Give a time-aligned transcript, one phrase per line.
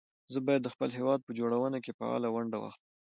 [0.33, 2.83] زه بايد د خپل هېواد په جوړونه کې فعاله ونډه واخلم